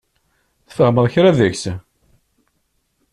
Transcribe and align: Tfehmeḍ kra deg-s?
Tfehmeḍ 0.67 1.05
kra 1.13 1.31
deg-s? 1.37 1.63